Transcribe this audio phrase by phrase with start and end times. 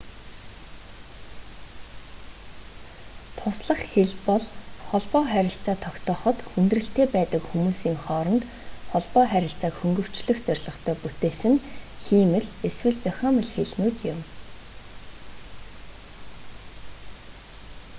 [3.37, 4.43] туслах хэл бол
[4.87, 8.43] холбоо харилцаа тогтооход хүндрэлтэй байдаг хүмүүсийн хооронд
[8.91, 11.55] холбоо харилцааг хөнгөвчлөх зорилготой бүтээсэн
[12.05, 14.19] хиймэл эсвэл зохиомол хэлнүүд юм